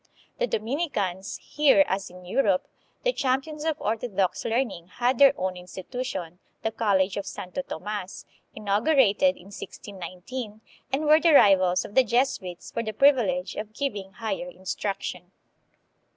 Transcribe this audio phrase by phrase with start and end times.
[0.39, 2.67] The Domini cans, here as in Europe,
[3.03, 8.25] the champions of orthodox learn ing, had their own institution, the College of Santo Tomas,
[8.55, 10.61] inaugurated in 1619,
[10.91, 15.31] and were the rivals of the Jesuits for the privilege of giving higher instruction.